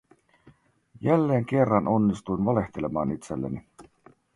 [1.01, 3.67] Jälleen kerran onnistuin valehtelemaan itselleni.